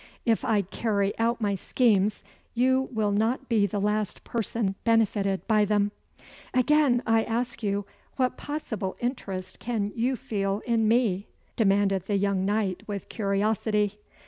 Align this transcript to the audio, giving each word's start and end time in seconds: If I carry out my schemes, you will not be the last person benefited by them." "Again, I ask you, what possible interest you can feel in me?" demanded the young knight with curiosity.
If 0.25 0.43
I 0.43 0.63
carry 0.63 1.15
out 1.19 1.39
my 1.39 1.53
schemes, 1.53 2.23
you 2.55 2.89
will 2.91 3.11
not 3.11 3.47
be 3.47 3.67
the 3.67 3.79
last 3.79 4.23
person 4.23 4.73
benefited 4.83 5.45
by 5.45 5.63
them." 5.63 5.91
"Again, 6.55 7.03
I 7.05 7.23
ask 7.23 7.61
you, 7.61 7.85
what 8.15 8.35
possible 8.35 8.97
interest 8.99 9.59
you 9.59 9.59
can 10.11 10.15
feel 10.15 10.63
in 10.65 10.87
me?" 10.87 11.27
demanded 11.55 12.07
the 12.07 12.17
young 12.17 12.47
knight 12.47 12.81
with 12.87 13.09
curiosity. 13.09 13.99